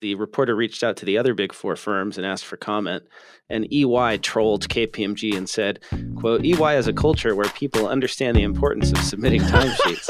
[0.00, 3.02] the reporter reached out to the other big four firms and asked for comment
[3.50, 5.80] and ey trolled kpmg and said
[6.16, 10.08] quote ey is a culture where people understand the importance of submitting timesheets.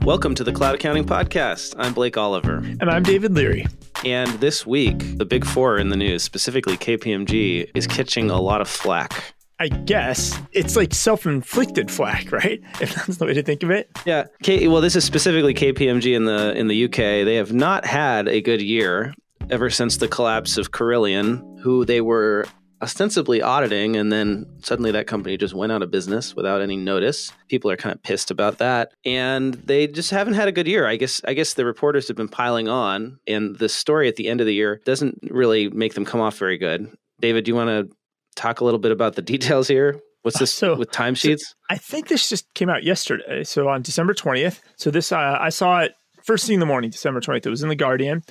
[0.04, 1.74] Welcome to the cloud accounting podcast.
[1.76, 2.56] I'm blake oliver.
[2.56, 3.66] And i'm david leary.
[4.04, 8.62] And this week the big four in the news specifically kpmg is catching a lot
[8.62, 12.62] of flack I guess it's like self-inflicted flack, right?
[12.80, 13.90] If that's the way to think of it.
[14.06, 14.24] Yeah.
[14.42, 16.96] K- well, this is specifically KPMG in the in the UK.
[17.26, 19.14] They have not had a good year
[19.50, 22.46] ever since the collapse of Carillion, who they were
[22.80, 27.30] ostensibly auditing, and then suddenly that company just went out of business without any notice.
[27.48, 30.86] People are kind of pissed about that, and they just haven't had a good year.
[30.86, 34.28] I guess I guess the reporters have been piling on, and the story at the
[34.28, 36.90] end of the year doesn't really make them come off very good.
[37.20, 37.94] David, do you want to
[38.40, 40.00] talk a little bit about the details here?
[40.22, 41.40] What's this so, with timesheets?
[41.40, 43.44] So I think this just came out yesterday.
[43.44, 44.60] So on December 20th.
[44.76, 45.92] So this, uh, I saw it
[46.24, 47.46] first thing in the morning, December 20th.
[47.46, 48.22] It was in The Guardian.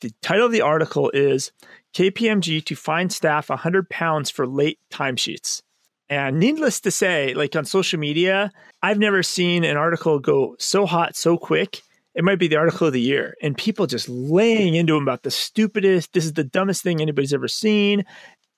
[0.00, 1.52] The title of the article is
[1.94, 5.62] KPMG to fine staff 100 pounds for late timesheets.
[6.08, 8.50] And needless to say, like on social media,
[8.82, 11.82] I've never seen an article go so hot so quick.
[12.14, 15.22] It might be the article of the year, and people just laying into them about
[15.22, 18.04] the stupidest, this is the dumbest thing anybody's ever seen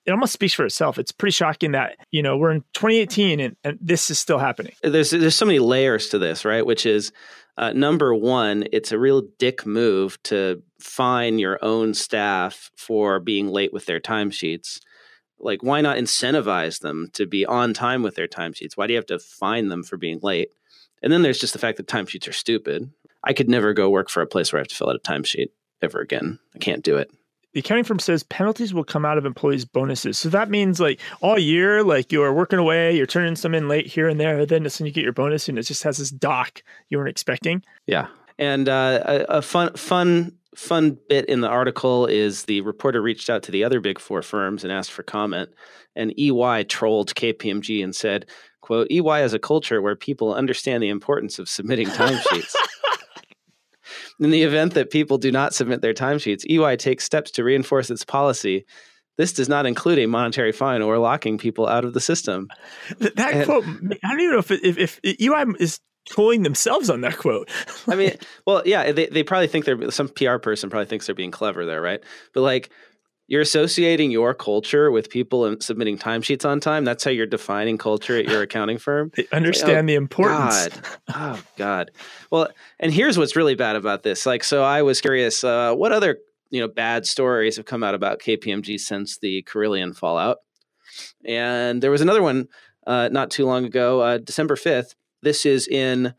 [0.05, 0.97] it almost speaks for itself.
[0.97, 4.73] It's pretty shocking that you know we're in 2018 and, and this is still happening.
[4.81, 6.65] There's there's so many layers to this, right?
[6.65, 7.11] Which is
[7.57, 13.49] uh, number one, it's a real dick move to fine your own staff for being
[13.49, 14.79] late with their timesheets.
[15.37, 18.77] Like, why not incentivize them to be on time with their timesheets?
[18.77, 20.49] Why do you have to fine them for being late?
[21.03, 22.91] And then there's just the fact that timesheets are stupid.
[23.23, 24.99] I could never go work for a place where I have to fill out a
[24.99, 25.49] timesheet
[25.81, 26.39] ever again.
[26.55, 27.11] I can't do it
[27.53, 30.17] the accounting firm says penalties will come out of employees' bonuses.
[30.17, 33.67] So that means like all year, like you are working away, you're turning some in
[33.67, 35.97] late here and there, then as soon you get your bonus and it just has
[35.97, 37.63] this dock you weren't expecting.
[37.85, 38.07] Yeah.
[38.37, 43.29] And uh, a, a fun, fun, fun bit in the article is the reporter reached
[43.29, 45.49] out to the other big four firms and asked for comment.
[45.95, 48.27] And EY trolled KPMG and said,
[48.61, 52.55] quote, EY has a culture where people understand the importance of submitting timesheets.
[54.19, 57.89] In the event that people do not submit their timesheets, EY takes steps to reinforce
[57.89, 58.65] its policy.
[59.17, 62.47] This does not include a monetary fine or locking people out of the system.
[62.99, 65.79] That, and, quote, I don't even know if, if, if EY is
[66.09, 67.49] trolling themselves on that quote.
[67.87, 68.13] I mean,
[68.47, 71.65] well, yeah, they, they probably think they're some PR person probably thinks they're being clever
[71.65, 72.01] there, right?
[72.33, 72.71] But like,
[73.31, 76.83] you're associating your culture with people and submitting timesheets on time.
[76.83, 79.09] That's how you're defining culture at your accounting firm.
[79.21, 80.67] They understand like, oh, the importance.
[80.67, 80.81] God.
[81.15, 81.91] Oh God.
[82.29, 84.25] Well, and here's what's really bad about this.
[84.25, 86.17] Like, so I was curious, uh, what other
[86.49, 90.39] you know bad stories have come out about KPMG since the Carillion fallout?
[91.23, 92.49] And there was another one
[92.85, 94.93] uh, not too long ago, uh, December fifth.
[95.21, 96.13] This is in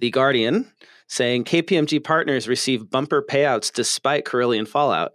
[0.00, 0.70] the Guardian,
[1.06, 5.14] saying KPMG partners receive bumper payouts despite Carillion fallout.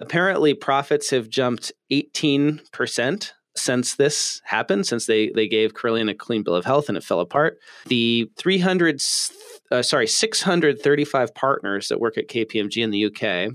[0.00, 6.42] Apparently, profits have jumped 18% since this happened, since they, they gave Carillion a clean
[6.42, 7.58] bill of health and it fell apart.
[7.86, 9.00] The 300,
[9.70, 13.54] uh, sorry, 635 partners that work at KPMG in the UK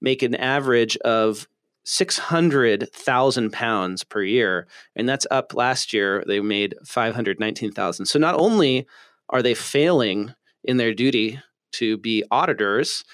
[0.00, 1.48] make an average of
[1.84, 4.66] 600,000 pounds per year.
[4.94, 6.22] And that's up last year.
[6.26, 8.06] They made 519,000.
[8.06, 8.86] So not only
[9.30, 11.40] are they failing in their duty
[11.72, 13.04] to be auditors,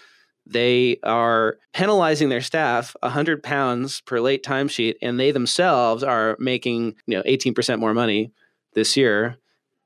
[0.48, 6.96] they are penalizing their staff 100 pounds per late timesheet and they themselves are making
[7.06, 8.32] you know 18% more money
[8.74, 9.36] this year.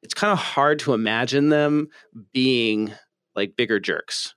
[0.03, 1.89] It's kind of hard to imagine them
[2.33, 2.93] being
[3.35, 4.35] like bigger jerks.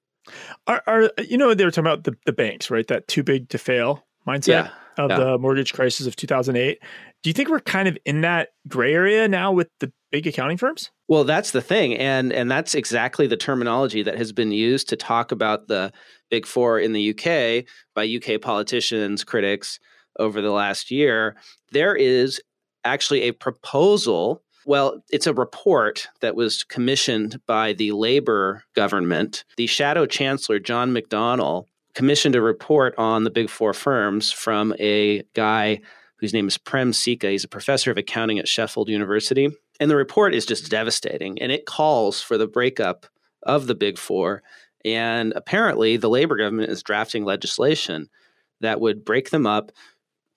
[0.68, 2.88] Are, are you know they were talking about the, the banks right?
[2.88, 5.20] That too big to fail mindset yeah, of yeah.
[5.20, 6.80] the mortgage crisis of 2008
[7.26, 10.58] do you think we're kind of in that gray area now with the big accounting
[10.58, 14.88] firms well that's the thing and and that's exactly the terminology that has been used
[14.88, 15.92] to talk about the
[16.30, 19.80] big four in the UK by UK politicians, critics
[20.20, 21.36] over the last year,
[21.72, 22.42] there is
[22.84, 24.42] actually a proposal.
[24.66, 29.44] Well, it's a report that was commissioned by the Labour government.
[29.58, 35.24] The shadow chancellor, John McDonnell, commissioned a report on the big four firms from a
[35.34, 35.82] guy
[36.18, 37.30] whose name is Prem Sikka.
[37.30, 39.50] He's a professor of accounting at Sheffield University.
[39.80, 41.42] And the report is just devastating.
[41.42, 43.06] And it calls for the breakup
[43.44, 44.42] of the big four
[44.86, 48.08] and apparently, the Labor government is drafting legislation
[48.62, 49.72] that would break them up,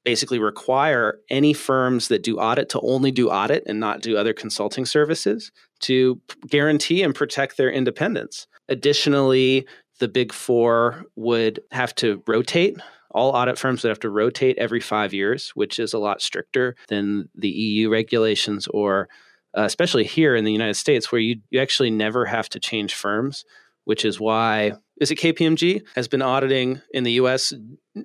[0.04, 4.32] basically require any firms that do audit to only do audit and not do other
[4.32, 8.46] consulting services to guarantee and protect their independence.
[8.70, 9.66] Additionally,
[9.98, 12.78] the big four would have to rotate.
[13.18, 16.76] All audit firms would have to rotate every five years, which is a lot stricter
[16.88, 19.08] than the EU regulations or
[19.56, 22.94] uh, especially here in the United States, where you, you actually never have to change
[22.94, 23.44] firms
[23.88, 27.54] which is why is it KPMG has been auditing in the U.S.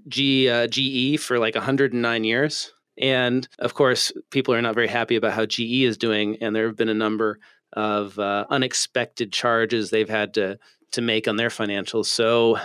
[0.07, 5.18] G, uh, GE for like 109 years, and of course, people are not very happy
[5.18, 7.38] about how GE is doing, and there have been a number
[7.74, 10.57] of uh, unexpected charges they've had to
[10.92, 12.06] to make on their financials.
[12.06, 12.59] So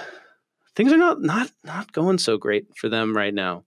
[0.79, 3.65] things are not not not going so great for them right now.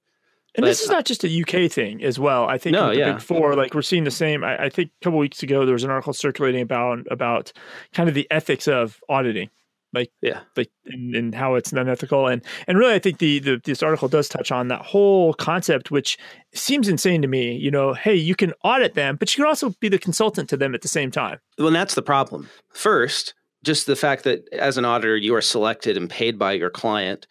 [0.56, 2.46] And but, this is not just a UK thing as well.
[2.48, 3.12] I think no, the yeah.
[3.14, 4.44] big four, like we're seeing the same.
[4.44, 7.54] I, I, think a couple weeks ago there was an article circulating about about
[7.94, 9.50] kind of the ethics of auditing,
[9.94, 12.28] like yeah, like and, and how it's unethical.
[12.28, 15.92] And and really, I think the, the this article does touch on that whole concept,
[15.92, 16.18] which
[16.54, 17.56] seems insane to me.
[17.56, 20.58] You know, hey, you can audit them, but you can also be the consultant to
[20.58, 21.40] them at the same time.
[21.58, 22.50] Well, that's the problem.
[22.74, 26.70] First, just the fact that as an auditor, you are selected and paid by your
[26.70, 27.28] client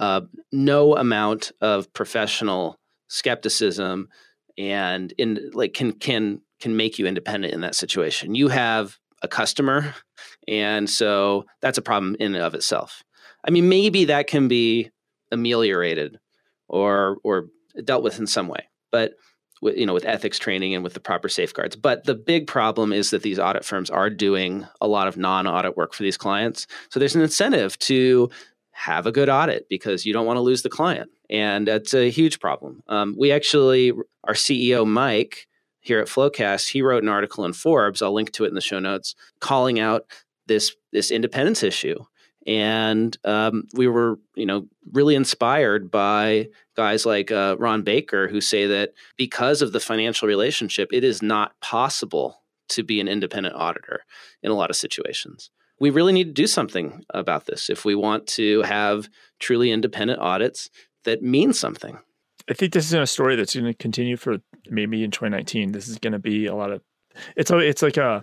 [0.00, 4.08] uh, no amount of professional skepticism
[4.56, 8.34] and in like can can can make you independent in that situation.
[8.34, 9.94] You have a customer,
[10.48, 13.02] and so that's a problem in and of itself.
[13.46, 14.90] I mean, maybe that can be
[15.30, 16.18] ameliorated
[16.68, 17.48] or or
[17.84, 19.12] dealt with in some way, but
[19.62, 23.10] you know with ethics training and with the proper safeguards but the big problem is
[23.10, 26.98] that these audit firms are doing a lot of non-audit work for these clients so
[26.98, 28.30] there's an incentive to
[28.80, 31.10] have a good audit because you don't want to lose the client.
[31.28, 32.82] And that's a huge problem.
[32.88, 33.92] Um, we actually,
[34.24, 35.46] our CEO, Mike,
[35.80, 38.60] here at FloQast, he wrote an article in Forbes, I'll link to it in the
[38.62, 40.06] show notes, calling out
[40.46, 41.96] this, this independence issue.
[42.46, 48.40] And um, we were, you know, really inspired by guys like uh, Ron Baker, who
[48.40, 53.54] say that because of the financial relationship, it is not possible to be an independent
[53.56, 54.04] auditor
[54.42, 55.50] in a lot of situations
[55.80, 59.08] we really need to do something about this if we want to have
[59.40, 60.70] truly independent audits
[61.04, 61.98] that mean something.
[62.48, 64.36] I think this is a story that's going to continue for
[64.68, 65.72] maybe in 2019.
[65.72, 66.82] This is going to be a lot of
[67.36, 68.22] it's a, it's like a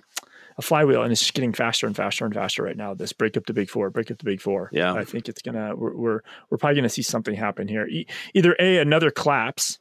[0.57, 2.93] a flywheel and it's just getting faster and faster and faster right now.
[2.93, 4.69] This break up the big four, break up the big four.
[4.71, 6.19] Yeah, I think it's gonna we're we're,
[6.49, 7.87] we're probably gonna see something happen here.
[7.87, 9.79] E- either a another collapse,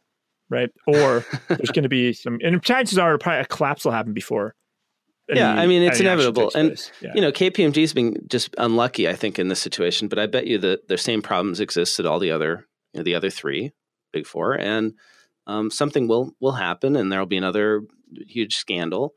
[0.50, 4.12] right, or there's going to be some and chances are probably a collapse will happen
[4.12, 4.54] before
[5.34, 7.12] yeah, I mean it's inevitable, and yeah.
[7.14, 10.08] you know KPMG's been just unlucky, I think, in this situation.
[10.08, 13.04] But I bet you that the same problems exist at all the other, you know,
[13.04, 13.72] the other three
[14.12, 14.94] big four, and
[15.46, 17.82] um, something will will happen, and there will be another
[18.28, 19.14] huge scandal,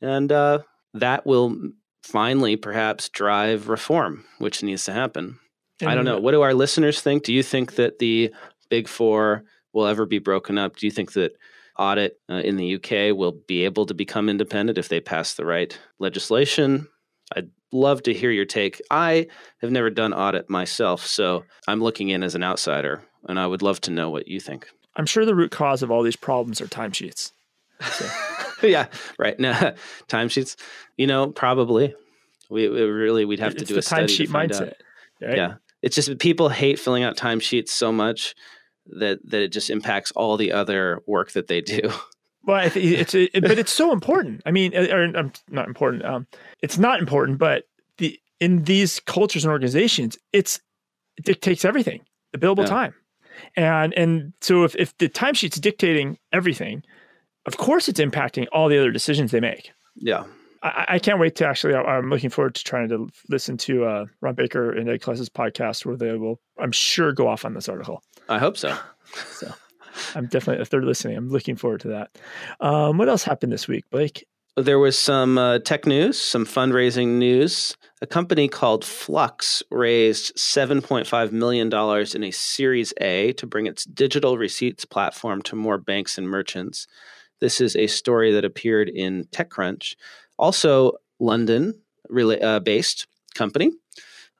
[0.00, 0.58] and uh,
[0.94, 1.56] that will
[2.02, 5.38] finally perhaps drive reform, which needs to happen.
[5.80, 6.18] And I don't know.
[6.18, 7.24] What do our listeners think?
[7.24, 8.32] Do you think that the
[8.68, 10.76] big four will ever be broken up?
[10.76, 11.32] Do you think that
[11.78, 15.44] audit uh, in the UK will be able to become independent if they pass the
[15.44, 16.88] right legislation.
[17.34, 18.80] I'd love to hear your take.
[18.90, 19.26] I
[19.60, 23.62] have never done audit myself, so I'm looking in as an outsider, and I would
[23.62, 24.68] love to know what you think.
[24.96, 27.32] I'm sure the root cause of all these problems are timesheets.
[27.80, 28.06] So.
[28.70, 28.86] yeah,
[29.18, 29.38] right.
[29.38, 29.52] No,
[30.08, 30.56] timesheets.
[30.96, 31.94] You know, probably.
[32.50, 34.74] We, we really we'd have it's to do a timesheet mindset.
[35.20, 35.36] Right?
[35.36, 38.34] Yeah, it's just people hate filling out timesheets so much
[38.86, 41.80] that that it just impacts all the other work that they do.
[42.46, 44.42] Well, I think it's it, but it's so important.
[44.44, 46.04] I mean, uh, or um, not important.
[46.04, 46.26] Um,
[46.60, 47.64] it's not important, but
[47.96, 50.60] the in these cultures and organizations, it's
[51.16, 52.04] it dictates everything.
[52.32, 52.66] The billable yeah.
[52.66, 52.94] time,
[53.56, 56.82] and and so if if the timesheet's dictating everything,
[57.46, 59.72] of course it's impacting all the other decisions they make.
[59.96, 60.24] Yeah.
[60.62, 61.74] I, I can't wait to actually.
[61.74, 65.84] I'm looking forward to trying to listen to uh, Ron Baker and Ed Kless's podcast,
[65.84, 68.02] where they will, I'm sure, go off on this article.
[68.28, 68.76] I hope so.
[69.32, 69.52] so
[70.14, 72.18] I'm definitely, if they're listening, I'm looking forward to that.
[72.60, 74.26] Um, what else happened this week, Blake?
[74.56, 77.76] There was some uh, tech news, some fundraising news.
[78.00, 81.72] A company called Flux raised $7.5 million
[82.14, 86.86] in a Series A to bring its digital receipts platform to more banks and merchants.
[87.40, 89.96] This is a story that appeared in TechCrunch.
[90.38, 91.74] Also, London
[92.10, 93.70] uh, based company.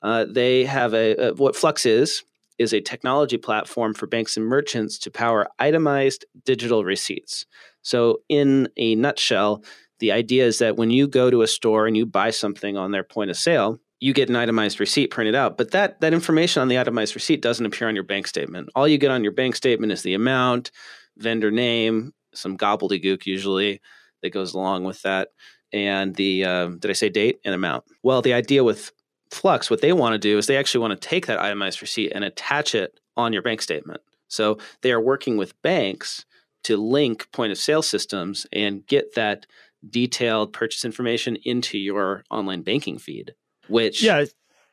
[0.01, 2.23] Uh, they have a, a what Flux is
[2.57, 7.45] is a technology platform for banks and merchants to power itemized digital receipts.
[7.81, 9.63] So, in a nutshell,
[9.99, 12.91] the idea is that when you go to a store and you buy something on
[12.91, 15.57] their point of sale, you get an itemized receipt printed out.
[15.57, 18.69] But that, that information on the itemized receipt doesn't appear on your bank statement.
[18.75, 20.71] All you get on your bank statement is the amount,
[21.17, 23.81] vendor name, some gobbledygook usually
[24.21, 25.29] that goes along with that,
[25.73, 27.83] and the, uh, did I say date and amount?
[28.03, 28.91] Well, the idea with
[29.31, 32.11] Flux, what they want to do is they actually want to take that itemized receipt
[32.13, 34.01] and attach it on your bank statement.
[34.27, 36.25] So they are working with banks
[36.63, 39.45] to link point of sale systems and get that
[39.87, 43.33] detailed purchase information into your online banking feed.
[43.67, 44.25] Which yeah,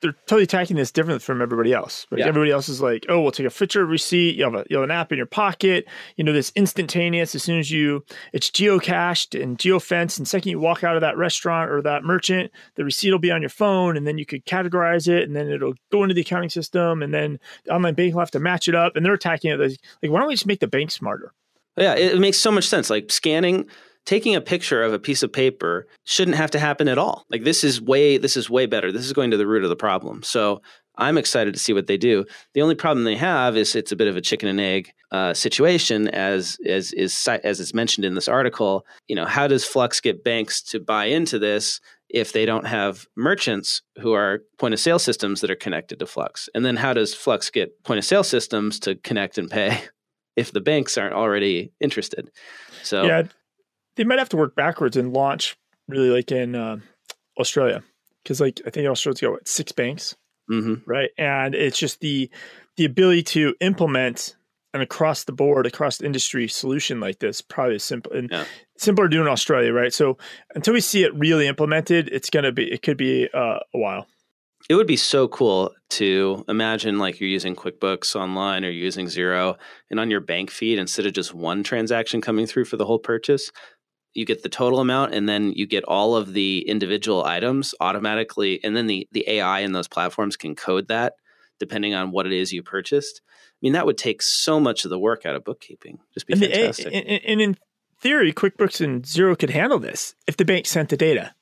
[0.02, 2.06] they're totally attacking this different from everybody else.
[2.14, 2.26] Yeah.
[2.26, 4.37] Everybody else is like, oh, we'll take a picture receipt.
[4.37, 5.87] You have a you have an app in your pocket.
[6.16, 7.35] You know, this instantaneous.
[7.35, 10.18] As soon as you, it's geocached and geofenced.
[10.18, 13.30] And second you walk out of that restaurant or that merchant, the receipt will be
[13.30, 16.23] on your phone, and then you could categorize it, and then it'll go into the
[16.23, 18.97] accounting system, and then the online bank will have to match it up.
[18.97, 21.32] And they're attacking it like, like why don't we just make the bank smarter?
[21.76, 22.90] Yeah, it makes so much sense.
[22.90, 23.66] Like scanning,
[24.04, 27.25] taking a picture of a piece of paper shouldn't have to happen at all.
[27.30, 28.92] Like this is way this is way better.
[28.92, 30.23] This is going to the root of the problem.
[30.23, 30.61] So
[30.97, 32.25] I'm excited to see what they do.
[32.54, 35.35] The only problem they have is it's a bit of a chicken and egg uh,
[35.35, 38.87] situation, as as is as is mentioned in this article.
[39.09, 41.80] You know, how does Flux get banks to buy into this
[42.11, 46.06] if they don't have merchants who are point of sale systems that are connected to
[46.06, 46.49] Flux?
[46.54, 49.82] And then how does Flux get point of sale systems to connect and pay
[50.37, 52.30] if the banks aren't already interested?
[52.82, 53.23] So Yeah,
[53.97, 55.57] they might have to work backwards and launch
[55.89, 56.79] really like in uh,
[57.39, 57.83] Australia
[58.23, 60.17] because like I think Australia's got what, six banks,
[60.51, 60.83] mhm.
[60.87, 61.11] right?
[61.19, 62.31] And it's just the
[62.77, 64.37] the ability to implement
[64.75, 68.45] an across the board, across the industry solution like this probably is simple and Yeah.
[68.79, 69.93] simpler to do in Australia, right?
[69.93, 70.17] So
[70.55, 74.07] until we see it really implemented, it's gonna be it could be uh, a while.
[74.71, 79.57] It would be so cool to imagine like you're using QuickBooks online or using Xero,
[79.91, 83.01] and on your bank feed, instead of just one transaction coming through for the whole
[83.01, 83.51] purchase,
[84.14, 88.61] you get the total amount and then you get all of the individual items automatically.
[88.62, 91.14] And then the, the AI in those platforms can code that
[91.59, 93.21] depending on what it is you purchased.
[93.28, 95.99] I mean, that would take so much of the work out of bookkeeping.
[96.12, 96.87] Just be And, fantastic.
[96.87, 97.57] and, and- and in
[98.00, 101.35] theory, QuickBooks and Xero could handle this if the bank sent the data.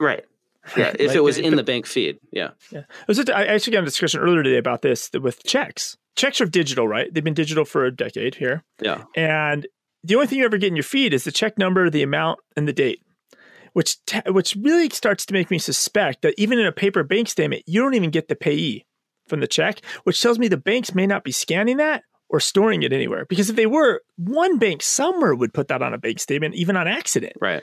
[0.00, 0.24] right.
[0.78, 0.94] Yeah.
[0.98, 2.20] If Like, it was but- in the bank feed.
[2.32, 2.50] Yeah.
[2.70, 2.84] Yeah.
[2.88, 5.98] I, was just, I actually got a discussion earlier today about this with checks.
[6.16, 7.12] Checks are digital, right?
[7.12, 8.64] They've been digital for a decade here.
[8.80, 9.02] Yeah.
[9.14, 9.66] And
[10.04, 12.40] the only thing you ever get in your feed is the check number, the amount,
[12.56, 13.02] and the date,
[13.72, 13.96] which
[14.26, 17.80] which really starts to make me suspect that even in a paper bank statement, you
[17.80, 18.86] don't even get the payee
[19.26, 22.82] from the check, which tells me the banks may not be scanning that or storing
[22.82, 23.24] it anywhere.
[23.26, 26.76] Because if they were, one bank somewhere would put that on a bank statement, even
[26.76, 27.34] on accident.
[27.40, 27.62] Right.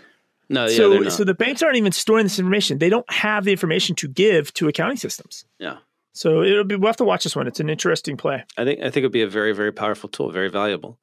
[0.50, 0.76] No, yeah.
[0.76, 2.80] so, so the banks aren't even storing this information.
[2.80, 5.46] They don't have the information to give to accounting systems.
[5.60, 5.78] yeah.
[6.14, 7.48] So it'll be we'll have to watch this one.
[7.48, 8.44] It's an interesting play.
[8.58, 11.00] I think I think it'd be a very very powerful tool, very valuable.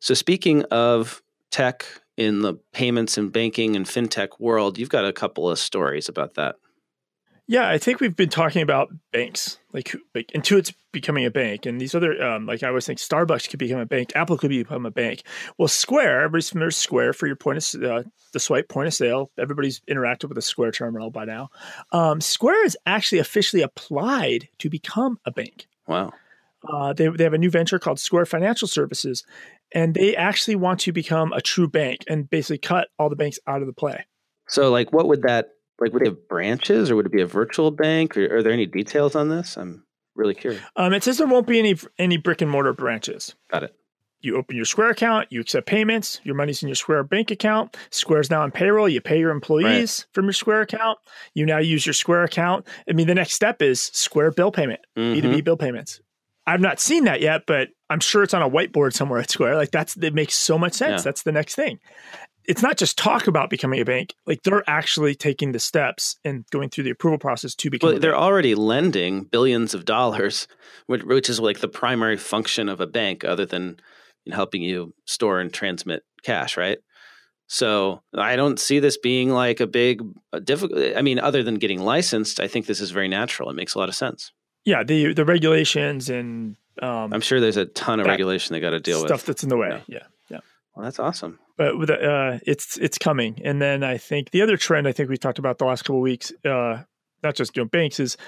[0.00, 1.86] So speaking of tech
[2.16, 6.34] in the payments and banking and fintech world, you've got a couple of stories about
[6.34, 6.56] that.
[7.48, 11.80] Yeah, I think we've been talking about banks, like, like Intuit's becoming a bank, and
[11.80, 14.84] these other, um, like I always think, Starbucks could become a bank, Apple could become
[14.84, 15.22] a bank.
[15.56, 18.94] Well, Square, everybody's familiar with Square for your point of uh, the swipe point of
[18.94, 19.30] sale.
[19.38, 21.50] Everybody's interacted with a Square terminal by now.
[21.92, 25.68] Um, Square is actually officially applied to become a bank.
[25.86, 26.14] Wow.
[26.72, 29.24] Uh, they they have a new venture called Square Financial Services,
[29.72, 33.38] and they actually want to become a true bank and basically cut all the banks
[33.46, 34.04] out of the play.
[34.48, 37.26] So like what would that like would they have branches or would it be a
[37.26, 39.56] virtual bank or are there any details on this?
[39.56, 40.62] I'm really curious.
[40.76, 43.34] Um, it says there won't be any any brick and mortar branches.
[43.50, 43.74] Got it.
[44.20, 47.76] You open your Square account, you accept payments, your money's in your Square bank account.
[47.90, 48.88] Square's now on payroll.
[48.88, 50.98] You pay your employees from your Square account.
[51.34, 52.66] You now use your Square account.
[52.88, 55.20] I mean, the next step is Square bill payment, Mhm.
[55.20, 56.00] B2B bill payments.
[56.46, 59.56] I've not seen that yet, but I'm sure it's on a whiteboard somewhere at Square.
[59.56, 61.00] Like that's that makes so much sense.
[61.00, 61.04] Yeah.
[61.04, 61.78] That's the next thing.
[62.44, 64.14] It's not just talk about becoming a bank.
[64.24, 67.90] Like they're actually taking the steps and going through the approval process to become.
[67.90, 70.46] Well, they're already lending billions of dollars,
[70.86, 73.80] which, which is like the primary function of a bank, other than
[74.24, 76.78] you know, helping you store and transmit cash, right?
[77.48, 80.96] So I don't see this being like a big uh, difficult.
[80.96, 83.50] I mean, other than getting licensed, I think this is very natural.
[83.50, 84.32] It makes a lot of sense.
[84.66, 88.70] Yeah, the the regulations and um, I'm sure there's a ton of regulation they got
[88.70, 89.20] to deal stuff with.
[89.20, 89.68] Stuff that's in the way.
[89.86, 89.98] Yeah.
[89.98, 90.06] yeah.
[90.28, 90.38] yeah.
[90.74, 91.38] Well, that's awesome.
[91.56, 93.40] but with uh, it's it's coming.
[93.42, 95.96] And then I think the other trend I think we talked about the last couple
[95.96, 96.82] of weeks, uh,
[97.22, 98.18] not just you know banks, is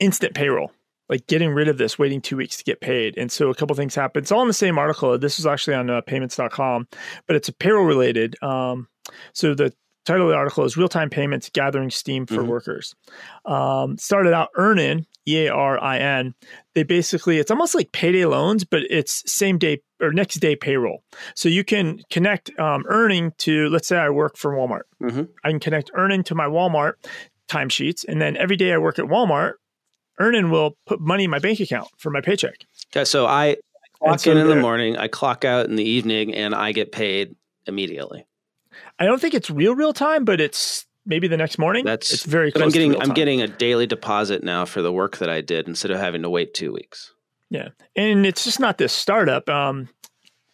[0.00, 0.72] instant payroll.
[1.08, 3.16] Like getting rid of this, waiting two weeks to get paid.
[3.16, 4.20] And so a couple things happen.
[4.20, 5.16] It's all in the same article.
[5.18, 6.86] This is actually on uh, payments.com,
[7.26, 8.36] but it's a payroll related.
[8.42, 8.88] Um,
[9.32, 9.72] so the
[10.08, 12.46] title of the article is Real Time Payments Gathering Steam for Mhm.
[12.46, 12.94] Workers.
[13.44, 16.34] Um, started out Earnin, E A R I N.
[16.74, 21.02] They basically, it's almost like payday loans, but it's same day or next day payroll.
[21.34, 24.82] So you can connect um, Earnin to, let's say I work for Walmart.
[25.00, 26.94] hmm I can connect Earnin to my Walmart
[27.48, 28.04] timesheets.
[28.08, 29.54] And then every day I work at Walmart,
[30.18, 32.54] Earnin will put money in my bank account for my paycheck.
[32.94, 33.56] Okay, so I
[34.02, 37.36] clock in in the morning, I clock out in the evening, and I get paid
[37.66, 38.24] immediately.
[38.98, 41.84] I don't think it's real, real time, but it's maybe the next morning.
[41.84, 44.92] That's it's very But close I'm getting I'm getting a daily deposit now for the
[44.92, 47.12] work that I did instead of having to wait two weeks.
[47.50, 49.48] Yeah, and it's just not this startup.
[49.48, 49.88] Um,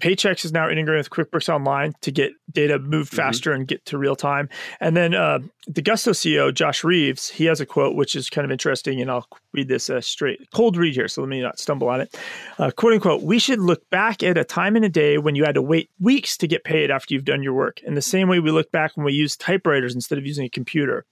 [0.05, 3.17] Paychex is now integrating with QuickBooks Online to get data moved Mhm.
[3.17, 4.51] faster and get to real time.
[4.79, 8.45] And then uh, the Gusto CEO, Josh Reeves, he has a quote which is kind
[8.45, 11.59] of interesting, and I'll read this uh, straight, cold read here, so let me not
[11.59, 12.15] stumble on it.
[12.59, 15.45] Uh, quote unquote, we should look back at a time in a day when you
[15.45, 18.29] had to wait weeks to get paid after you've done your work, in the same
[18.29, 21.07] way we look back when we used typewriters instead of using a computer.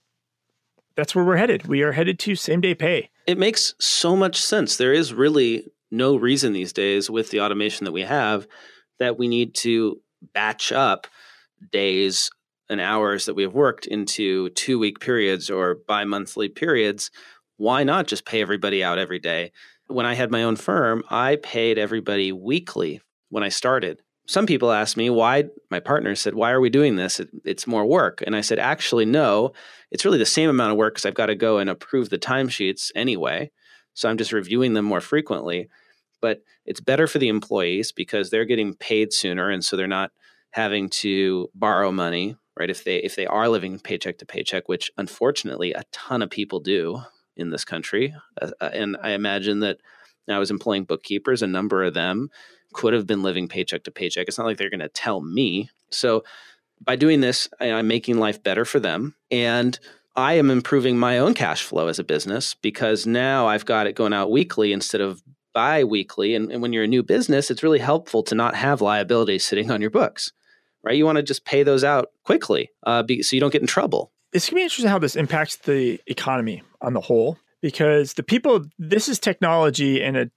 [0.95, 1.65] That's where we're headed.
[1.65, 3.09] We are headed to same day pay.
[3.25, 4.77] It makes so much sense.
[4.77, 8.45] There is really no reason these days with the automation that we have
[8.99, 10.01] that we need to
[10.33, 11.07] batch up
[11.71, 12.29] days
[12.69, 17.11] and hours that we have worked into two week periods or bi monthly periods.
[17.57, 19.51] Why not just pay everybody out every day?
[19.87, 24.01] When I had my own firm, I paid everybody weekly when I started.
[24.25, 27.19] Some people asked me why, my partner said, Why are we doing this?
[27.19, 28.23] It, it's more work.
[28.25, 29.51] And I said, Actually, no,
[29.91, 32.17] it's really the same amount of work because I've got to go and approve the
[32.17, 33.51] timesheets anyway.
[33.93, 35.69] So I'm just reviewing them more frequently.
[36.23, 39.49] But it's better for the employees because they're getting paid sooner.
[39.49, 40.11] And so they're not
[40.51, 42.69] having to borrow money, right?
[42.69, 46.61] If they if they are living paycheck to paycheck, which unfortunately a ton of people
[46.61, 47.01] do
[47.35, 48.15] in this country.
[48.41, 49.79] Uh, uh, and I imagine that
[50.29, 52.29] I was employing bookkeepers, a number of them
[52.71, 54.27] could have been living paycheck to paycheck.
[54.27, 55.69] It's not like they're going to tell me.
[55.91, 56.23] So
[56.79, 59.15] by doing this, I, I'm making life better for them.
[59.29, 59.77] And
[60.15, 63.95] I am improving my own cash flow as a business because now I've got it
[63.95, 65.21] going out weekly instead of
[65.53, 66.35] bi weekly.
[66.35, 69.71] And, and when you're a new business, it's really helpful to not have liabilities sitting
[69.71, 70.31] on your books,
[70.83, 70.97] right?
[70.97, 73.67] You want to just pay those out quickly uh, be, so you don't get in
[73.67, 74.11] trouble.
[74.33, 78.23] It's going to be interesting how this impacts the economy on the whole, because the
[78.23, 80.31] people, this is technology and it,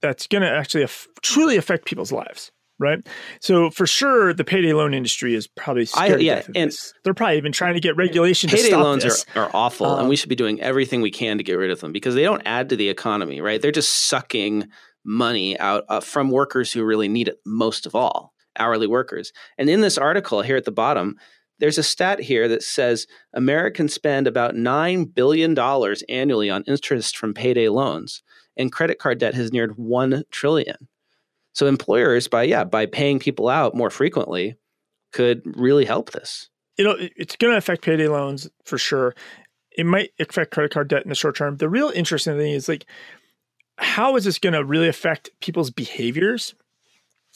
[0.00, 2.52] that's going to actually af- truly affect people's lives.
[2.80, 3.06] Right.
[3.42, 6.94] So for sure, the payday loan industry is probably scared I- yeah, and- this.
[7.04, 9.26] They're probably even trying to get regulation to Payday stop loans this.
[9.36, 11.70] are, are awful, Um, and we should be doing everything we can to get rid
[11.70, 13.60] of them because they don't add to the economy, right?
[13.60, 14.66] They're just sucking
[15.04, 19.30] money out uh, from workers who really need it most of all, hourly workers.
[19.58, 21.16] And in this article here at the bottom,
[21.58, 25.54] there's a stat here that says Americans spend about $9 billion
[26.08, 28.22] annually on interest from payday loans,
[28.56, 30.88] and credit card debt has neared 1 trillion.
[31.52, 34.56] So employers by yeah, by paying people out more frequently
[35.12, 36.48] could really help this.
[36.80, 39.14] you know, it's going to affect payday loans for sure.
[39.76, 41.58] It might affect credit card debt in the short term.
[41.58, 42.86] The real interesting thing is like,
[43.76, 46.54] how is this going to really affect people's behaviors?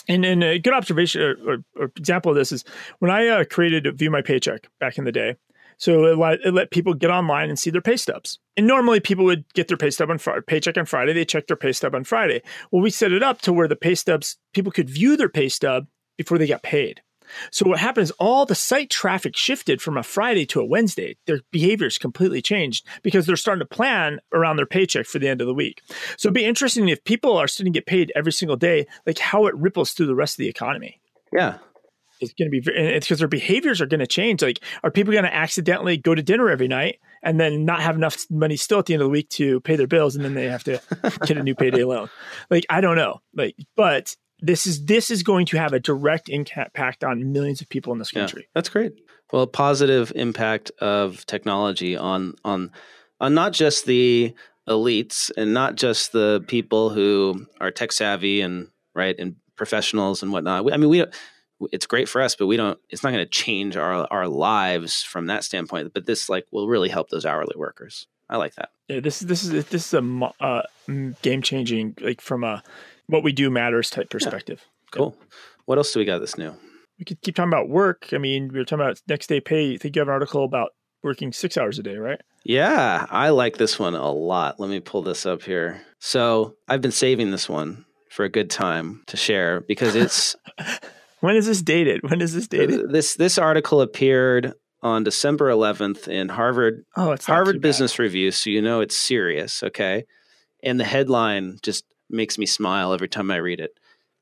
[0.09, 2.65] And, and a good observation or, or, or example of this is
[3.01, 5.37] when I uh, created View My Paycheck back in the day.
[5.79, 8.39] So it let, it let people get online and see their pay stubs.
[8.57, 11.13] And normally people would get their pay stub on Friday, paycheck on Friday.
[11.13, 12.43] They check their pay stub on Friday.
[12.71, 15.49] Well, we set it up to where the pay stubs people could view their pay
[15.49, 17.03] stub before they got paid.
[17.51, 21.17] So what happened is all the site traffic shifted from a Friday to a Wednesday.
[21.27, 25.41] Their behaviors completely changed because they're starting to plan around their paycheck for the end
[25.41, 25.81] of the week.
[26.17, 29.19] So it'd be interesting if people are starting to get paid every single day, like
[29.19, 31.01] how it ripples through the rest of the economy.
[31.33, 31.59] Yeah.
[32.21, 34.41] It's going to be and it's because their behaviors are going to change.
[34.43, 37.97] Like, are people going to accidentally go to dinner every night and then not have
[37.97, 40.35] enough money still at the end of the week to pay their bills, and then
[40.35, 40.81] they have to
[41.27, 42.09] get a new payday loan?
[42.51, 43.21] Like, I don't know.
[43.35, 47.69] Like, but this is this is going to have a direct impact on millions of
[47.69, 48.49] people in this Yeah, country.
[48.55, 48.93] that's great.
[49.33, 52.71] Well, positive impact of technology on on
[53.21, 54.35] on not just the
[54.69, 60.33] elites and not just the people who are tech savvy and right and professionals and
[60.33, 60.65] whatnot.
[60.65, 61.15] We- I mean, we don't.
[61.73, 62.79] It's great for us, but we don't.
[62.91, 65.93] It's not going to change our our lives from that standpoint.
[65.95, 68.07] But this like will really help those hourly workers.
[68.29, 68.71] I like that.
[68.89, 70.63] Yeah, this is this is this is a uh,
[71.23, 72.63] game changing like from a
[73.07, 74.65] what we do matters type perspective.
[74.91, 75.17] Cool.
[75.67, 76.55] What else do we got that's new?
[76.99, 78.09] We could keep talking about work.
[78.13, 79.75] I mean, we were talking about next day pay.
[79.75, 80.71] I think you have an article about
[81.03, 82.21] working six hours a day, right?
[82.45, 84.61] Yeah, I like this one a lot.
[84.61, 85.83] Let me pull this up here.
[85.99, 90.37] So I've been saving this one for a good time to share because it's
[91.25, 92.03] When is this dated?
[92.03, 92.81] When is this dated?
[92.81, 97.63] Uh, this this article appeared on December 11th in Harvard Oh, it's Harvard.
[97.63, 100.05] Business Review, so you know it's serious, okay?
[100.63, 103.71] And the headline just makes me smile every time I read it.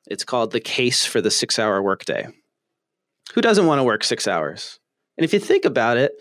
[0.07, 2.29] It's called "The Case for the Six-Hour Workday."
[3.35, 4.79] Who doesn't want to work six hours?
[5.19, 6.13] And if you think about it,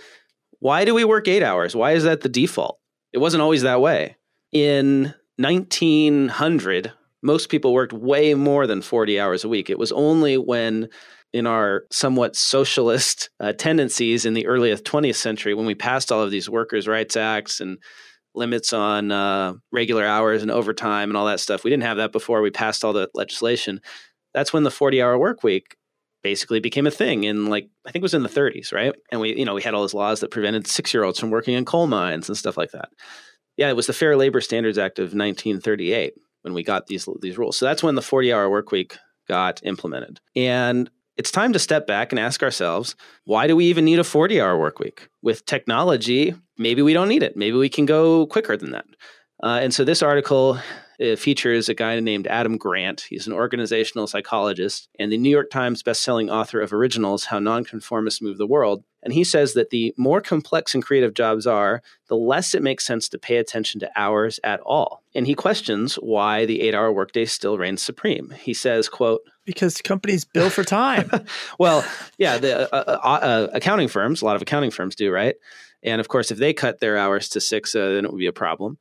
[0.58, 1.76] why do we work eight hours?
[1.76, 2.80] Why is that the default?
[3.14, 4.16] It wasn't always that way.
[4.52, 9.70] In 1900, most people worked way more than 40 hours a week.
[9.70, 10.90] It was only when,
[11.34, 16.22] in our somewhat socialist uh, tendencies in the early 20th century, when we passed all
[16.22, 17.78] of these workers' rights acts and
[18.34, 22.12] limits on uh, regular hours and overtime and all that stuff, we didn't have that
[22.12, 23.82] before we passed all the legislation.
[24.34, 25.76] That's when the 40 hour work week
[26.24, 28.94] basically became a thing in like I think it was in the 30s, right?
[29.12, 31.32] And we you know we had all those laws that prevented six year olds from
[31.32, 32.90] working in coal mines and stuff like that.
[33.58, 37.38] Yeah, it was the Fair Labor Standards Act of 1938 when we got these these
[37.38, 37.58] rules.
[37.58, 40.20] So that's when the 40 hour work week got implemented.
[40.36, 44.04] And it's time to step back and ask ourselves why do we even need a
[44.04, 45.10] 40 hour work week?
[45.22, 47.38] With technology, maybe we don't need it.
[47.38, 48.86] Maybe we can go quicker than that.
[49.44, 50.60] Uh, and so this article
[51.02, 53.02] it features a guy named Adam Grant.
[53.10, 58.22] He's an organizational psychologist and the New York Times bestselling author of Originals How Nonconformists
[58.22, 58.84] Move the World.
[59.02, 62.86] And he says that the more complex and creative jobs are, the less it makes
[62.86, 65.02] sense to pay attention to hours at all.
[65.16, 68.32] And he questions why the eight hour workday still reigns supreme.
[68.40, 71.10] He says, quote, because companies bill for time.
[71.58, 71.84] well,
[72.20, 75.34] yeah, the uh, uh, uh, accounting firms, a lot of accounting firms do, right?
[75.82, 78.28] And of course, if they cut their hours to six, uh, then it would be
[78.28, 78.78] a problem.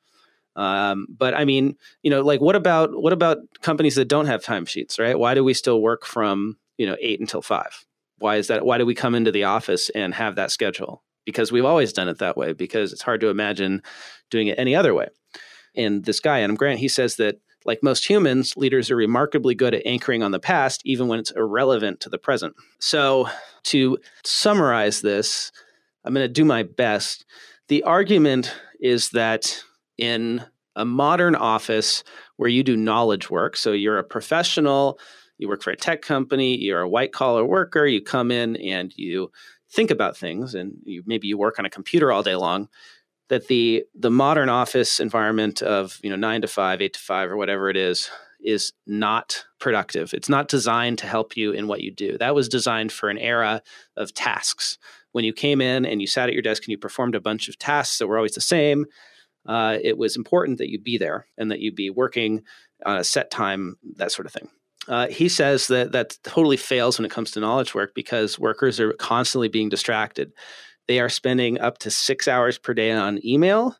[0.56, 4.44] Um, but I mean, you know, like what about what about companies that don't have
[4.44, 5.18] timesheets, right?
[5.18, 7.84] Why do we still work from you know eight until five?
[8.18, 8.64] Why is that?
[8.64, 11.02] Why do we come into the office and have that schedule?
[11.24, 12.52] Because we've always done it that way.
[12.52, 13.82] Because it's hard to imagine
[14.30, 15.08] doing it any other way.
[15.76, 19.74] And this guy, Adam Grant, he says that like most humans, leaders are remarkably good
[19.74, 22.54] at anchoring on the past, even when it's irrelevant to the present.
[22.78, 23.28] So,
[23.64, 25.52] to summarize this,
[26.04, 27.26] I'm going to do my best.
[27.68, 29.62] The argument is that
[30.00, 30.44] in
[30.76, 32.02] a modern office
[32.36, 33.56] where you do knowledge work.
[33.56, 34.98] So you're a professional,
[35.38, 38.92] you work for a tech company, you're a white collar worker, you come in and
[38.96, 39.30] you
[39.70, 42.68] think about things and you, maybe you work on a computer all day long
[43.28, 47.30] that the the modern office environment of you know 9 to 5 8 to 5
[47.30, 48.10] or whatever it is
[48.42, 50.14] is not productive.
[50.14, 52.16] It's not designed to help you in what you do.
[52.18, 53.62] That was designed for an era
[53.96, 54.78] of tasks.
[55.12, 57.48] When you came in and you sat at your desk and you performed a bunch
[57.48, 58.86] of tasks that were always the same
[59.50, 62.44] uh, it was important that you be there and that you be working
[62.86, 64.48] on a set time, that sort of thing.
[64.86, 68.78] Uh, he says that that totally fails when it comes to knowledge work because workers
[68.78, 70.32] are constantly being distracted.
[70.86, 73.74] They are spending up to six hours per day on email.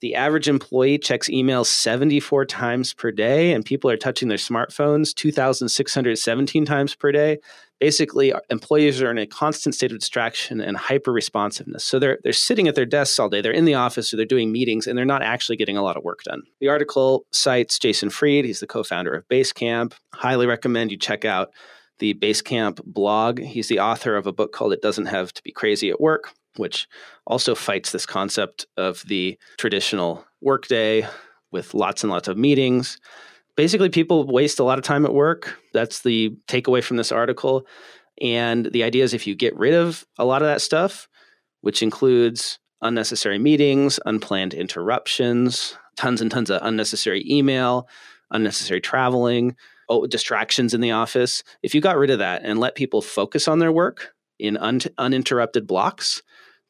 [0.00, 5.14] The average employee checks email 74 times per day, and people are touching their smartphones
[5.14, 7.40] 2,617 times per day
[7.80, 11.84] basically employees are in a constant state of distraction and hyper responsiveness.
[11.84, 13.40] So they're they're sitting at their desks all day.
[13.40, 15.96] They're in the office or they're doing meetings and they're not actually getting a lot
[15.96, 16.42] of work done.
[16.60, 18.44] The article cites Jason Fried.
[18.44, 19.94] He's the co-founder of Basecamp.
[20.12, 21.50] Highly recommend you check out
[21.98, 23.40] the Basecamp blog.
[23.40, 26.32] He's the author of a book called It Doesn't Have to Be Crazy at Work,
[26.56, 26.86] which
[27.26, 31.06] also fights this concept of the traditional workday
[31.50, 32.98] with lots and lots of meetings
[33.56, 35.58] basically people waste a lot of time at work.
[35.72, 37.66] That's the takeaway from this article.
[38.20, 41.08] And the idea is if you get rid of a lot of that stuff,
[41.60, 47.88] which includes unnecessary meetings, unplanned interruptions, tons and tons of unnecessary email,
[48.30, 49.56] unnecessary traveling,
[49.88, 51.42] oh, distractions in the office.
[51.62, 54.80] If you got rid of that and let people focus on their work in un-
[54.96, 56.22] uninterrupted blocks,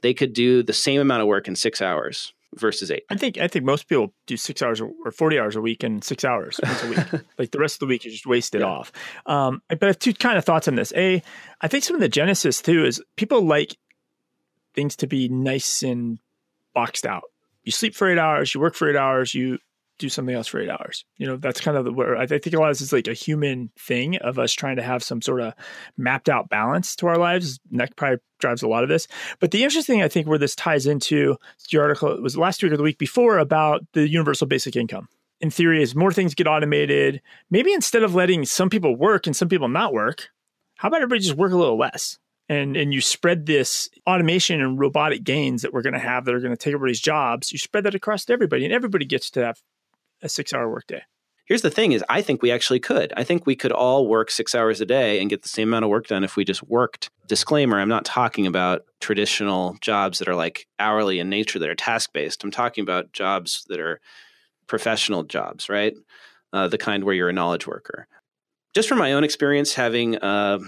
[0.02, 3.04] they could do the same amount of work in six hours versus eight.
[3.10, 6.02] I think I think most people do six hours or forty hours a week and
[6.02, 7.24] six hours once a week.
[7.38, 8.66] like the rest of the week is just wasted yeah.
[8.66, 8.92] off.
[9.26, 10.92] Um, but I have two kind of thoughts on this.
[10.96, 11.22] A,
[11.60, 13.76] I think some of the genesis too is people like
[14.74, 16.18] things to be nice and
[16.74, 17.24] boxed out.
[17.64, 19.58] You sleep for eight hours, you work for eight hours, you
[20.00, 21.04] do something else for eight hours.
[21.18, 23.06] You know, that's kind of the, where I think a lot of this is like
[23.06, 25.54] a human thing of us trying to have some sort of
[25.96, 27.60] mapped out balance to our lives.
[27.72, 29.06] That probably drives a lot of this.
[29.38, 31.36] But the interesting thing I think where this ties into
[31.70, 35.08] the article it was last week or the week before about the universal basic income.
[35.40, 39.36] In theory, as more things get automated, maybe instead of letting some people work and
[39.36, 40.28] some people not work,
[40.76, 42.18] how about everybody just work a little less?
[42.50, 46.34] and and you spread this automation and robotic gains that we're going to have that
[46.34, 49.30] are going to take everybody's jobs you spread that across to everybody and everybody gets
[49.30, 49.62] to have
[50.22, 51.02] a six hour workday.
[51.50, 53.12] Here's the thing is I think we actually could.
[53.16, 55.84] I think we could all work 6 hours a day and get the same amount
[55.84, 57.10] of work done if we just worked.
[57.26, 61.74] Disclaimer, I'm not talking about traditional jobs that are like hourly in nature that are
[61.74, 62.44] task based.
[62.44, 64.00] I'm talking about jobs that are
[64.68, 65.92] professional jobs, right?
[66.52, 68.06] Uh, the kind where you're a knowledge worker.
[68.72, 70.60] Just from my own experience having uh,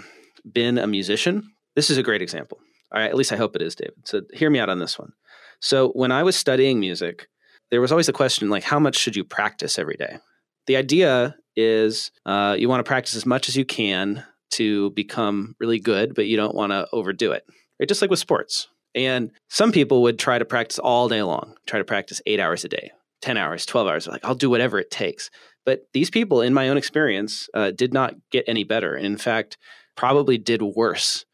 [0.53, 2.59] been a musician, this is a great example.
[2.93, 3.95] All right, at least I hope it is, David.
[4.03, 5.13] So hear me out on this one.
[5.61, 7.29] So when I was studying music,
[7.73, 10.19] there was always the question like, how much should you practice every day?
[10.67, 15.57] The idea is uh, you want to practice as much as you can to become
[15.59, 17.45] really good, but you don't want to overdo it.
[17.81, 17.89] Right?
[17.89, 18.69] Just like with sports.
[18.95, 22.63] And some people would try to practice all day long, try to practice eight hours
[22.63, 24.07] a day, 10 hours, 12 hours.
[24.07, 25.31] Like, I'll do whatever it takes.
[25.65, 28.95] But these people, in my own experience, uh, did not get any better.
[28.95, 29.57] And in fact,
[29.97, 31.25] probably did worse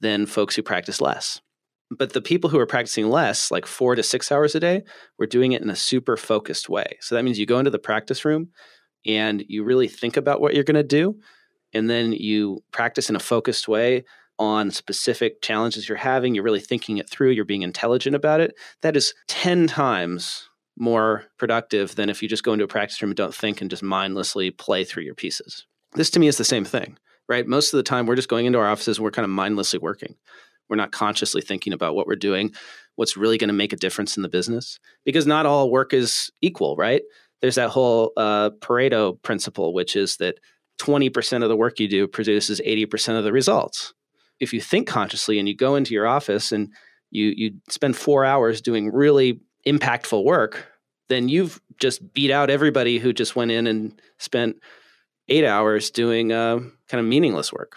[0.00, 1.40] than folks who practice less.
[1.98, 4.82] But the people who are practicing less, like four to six hours a day,
[5.18, 6.96] were doing it in a super focused way.
[7.00, 8.48] So that means you go into the practice room
[9.06, 11.18] and you really think about what you're going to do.
[11.72, 14.04] And then you practice in a focused way
[14.38, 16.34] on specific challenges you're having.
[16.34, 18.54] You're really thinking it through, you're being intelligent about it.
[18.82, 23.10] That is 10 times more productive than if you just go into a practice room
[23.10, 25.66] and don't think and just mindlessly play through your pieces.
[25.94, 26.96] This to me is the same thing,
[27.28, 27.46] right?
[27.46, 29.78] Most of the time, we're just going into our offices and we're kind of mindlessly
[29.78, 30.16] working.
[30.72, 32.54] We're not consciously thinking about what we're doing,
[32.96, 36.30] what's really going to make a difference in the business, because not all work is
[36.40, 37.02] equal, right?
[37.42, 40.38] There's that whole uh, Pareto principle, which is that
[40.80, 43.92] 20% of the work you do produces 80% of the results.
[44.40, 46.70] If you think consciously and you go into your office and
[47.10, 50.68] you you spend 4 hours doing really impactful work,
[51.10, 54.56] then you've just beat out everybody who just went in and spent
[55.28, 57.76] 8 hours doing uh, kind of meaningless work.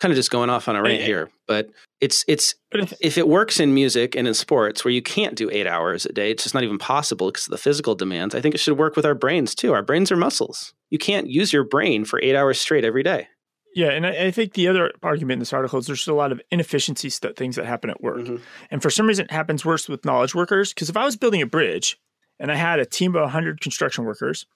[0.00, 1.68] Kind of just going off on a rant here, but
[2.00, 2.54] it's it's
[3.00, 6.12] if it works in music and in sports where you can't do 8 hours a
[6.12, 8.34] day, it's just not even possible because of the physical demands.
[8.34, 9.72] I think it should work with our brains too.
[9.72, 10.74] Our brains are muscles.
[10.90, 13.28] You can't use your brain for 8 hours straight every day.
[13.74, 16.14] Yeah, and I, I, think the other argument in this article is there's just a
[16.14, 18.36] lot of inefficiency st- things that happen at work, mm-hmm.
[18.70, 20.72] and for some reason it happens worse with knowledge workers.
[20.72, 21.98] Because if I was building a bridge
[22.38, 24.46] and I had a team of 100 construction workers,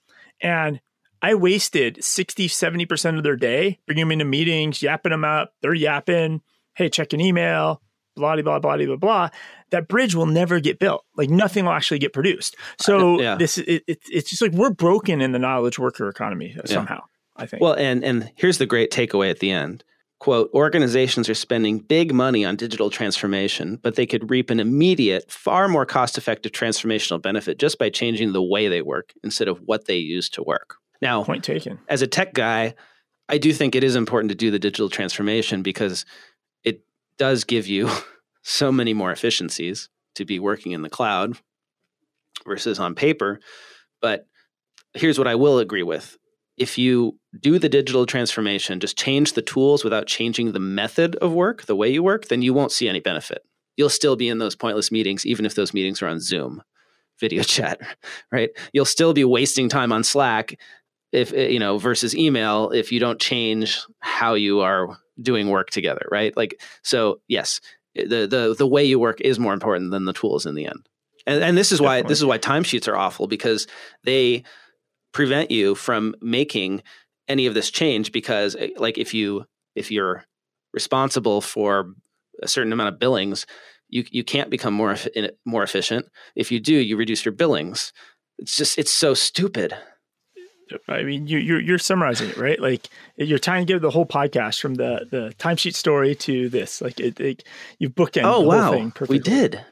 [0.41, 0.81] and
[1.21, 5.75] I wasted 60, 70% of their day bringing them into meetings, yapping them up, they're
[5.75, 6.41] yapping,
[6.79, 7.83] hey, check an email,
[8.17, 9.29] blah, blah, blah, blah, blah,
[9.71, 11.05] that bridge will never get built.
[11.17, 12.57] Like nothing will actually get produced.
[12.81, 13.37] So uh, yeah.
[13.37, 16.95] this, it, it, it's just like we're broken in the knowledge worker economy somehow.
[16.95, 17.43] Yeah.
[17.43, 17.63] I think.
[17.63, 19.85] Well, and and here's the great takeaway at the end.
[20.19, 25.31] Quote, organizations are spending big money on digital transformation, but they could reap an immediate,
[25.31, 29.59] far more cost effective transformational benefit just by changing the way they work instead of
[29.65, 30.75] what they use to work.
[31.01, 31.79] Now, point taken.
[31.89, 32.75] As a tech guy,
[33.29, 36.05] I do think it is important to do the digital transformation because
[37.19, 37.91] does give you
[38.43, 41.39] so many more efficiencies to be working in the cloud
[42.47, 43.41] versus on paper.
[44.01, 44.27] But
[44.95, 46.17] here's what I will agree with
[46.57, 51.33] if you do the digital transformation, just change the tools without changing the method of
[51.33, 53.43] work, the way you work, then you won't see any benefit.
[53.77, 56.63] You'll still be in those pointless meetings, even if those meetings are on Zoom,
[57.21, 57.81] video chat,
[58.33, 58.51] right?
[58.73, 60.59] You'll still be wasting time on Slack
[61.13, 65.71] if eh, you know versus email if you don't change how you are doing work
[65.71, 66.37] together, right?
[66.37, 67.61] Like so, yes,
[67.97, 70.67] eh, the the the way you work is more important than the tools in the
[70.67, 70.89] end.
[71.27, 72.03] And, and this is Definitely.
[72.03, 73.67] why this is why timesheets are awful because
[74.05, 74.45] they
[75.13, 76.83] prevent you from making
[77.29, 80.25] any of this change because eh, like if you if you're
[80.73, 81.93] responsible for
[82.43, 83.47] a certain amount of billings
[83.89, 84.97] you you can't become more
[85.45, 87.93] more efficient if you do you reduce your billings
[88.39, 89.75] it's just it's so stupid
[90.89, 92.61] I mean, you, you're you're summarizing it right.
[92.61, 96.81] Like you're trying to give the whole podcast from the the timesheet story to this.
[96.81, 97.45] Like it, it
[97.79, 98.25] you've bookended.
[98.25, 99.65] Oh wow, we did.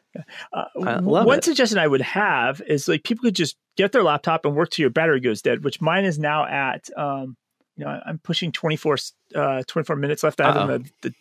[0.53, 1.45] Uh, one it.
[1.45, 4.83] suggestion I would have is like people could just get their laptop and work till
[4.85, 6.89] your battery goes dead, which mine is now at.
[6.97, 7.37] Um,
[7.77, 8.97] you know, I'm pushing 24,
[9.35, 11.15] uh, 24 minutes left out of the, the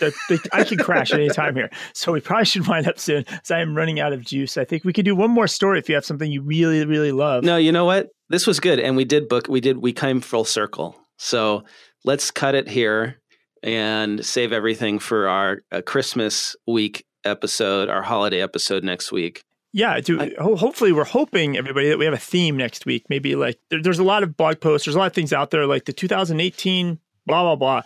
[0.00, 1.70] the, the, I can crash at any time here.
[1.94, 4.56] So we probably should wind up soon as I am running out of juice.
[4.56, 7.12] I think we could do one more story if you have something you really, really
[7.12, 7.44] love.
[7.44, 8.10] No, you know what?
[8.28, 8.80] This was good.
[8.80, 10.96] And we did book, we did, we came full circle.
[11.18, 11.64] So
[12.04, 13.20] let's cut it here
[13.62, 19.42] and save everything for our uh, Christmas week episode, our holiday episode next week.
[19.72, 23.04] Yeah, to, I, hopefully we're hoping everybody that we have a theme next week.
[23.10, 25.50] Maybe like there, there's a lot of blog posts, there's a lot of things out
[25.50, 27.82] there like the 2018 blah blah blah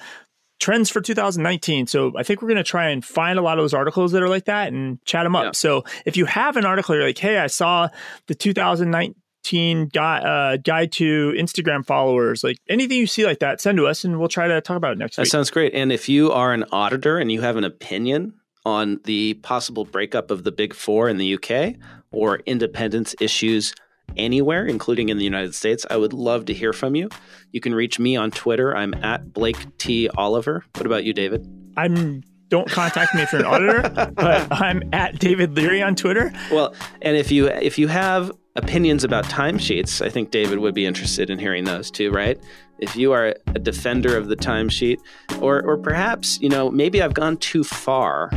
[0.61, 1.87] trends for 2019.
[1.87, 4.23] So I think we're going to try and find a lot of those articles that
[4.23, 5.44] are like that and chat them up.
[5.44, 5.51] Yeah.
[5.53, 7.88] So if you have an article, you're like, hey, I saw
[8.27, 13.79] the 2019 guide, uh, guide to Instagram followers, like anything you see like that, send
[13.79, 15.27] to us and we'll try to talk about it next that week.
[15.29, 15.75] That sounds great.
[15.75, 18.35] And if you are an auditor and you have an opinion
[18.66, 21.77] on the possible breakup of the big four in the UK
[22.12, 23.75] or independence issues
[24.16, 27.09] anywhere, including in the United States, I would love to hear from you.
[27.53, 28.77] You can reach me on Twitter.
[28.77, 30.09] I'm at Blake T.
[30.16, 30.64] Oliver.
[30.77, 31.46] What about you, David?
[31.77, 36.33] I'm don't contact me if you're an auditor, but I'm at David Leary on Twitter.
[36.51, 40.85] Well, and if you if you have opinions about timesheets, I think David would be
[40.85, 42.38] interested in hearing those too, right?
[42.81, 44.99] If you are a defender of the timesheet,
[45.40, 48.31] or or perhaps, you know, maybe I've gone too far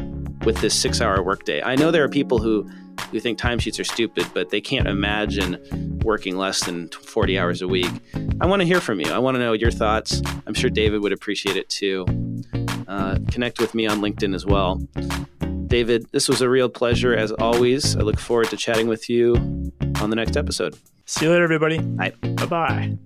[0.45, 1.61] with this six hour workday.
[1.63, 2.69] I know there are people who
[3.11, 7.67] who think timesheets are stupid, but they can't imagine working less than 40 hours a
[7.67, 7.91] week.
[8.41, 9.11] I want to hear from you.
[9.11, 10.21] I want to know your thoughts.
[10.47, 12.05] I'm sure David would appreciate it too.
[12.87, 14.81] Uh, connect with me on LinkedIn as well.
[15.67, 17.95] David, this was a real pleasure as always.
[17.95, 19.35] I look forward to chatting with you
[20.01, 20.75] on the next episode.
[21.05, 21.79] See you later, everybody.
[21.79, 22.13] Bye.
[22.21, 22.97] Bye bye.